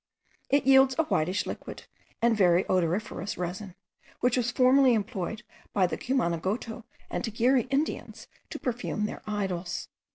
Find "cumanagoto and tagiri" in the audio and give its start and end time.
5.95-7.67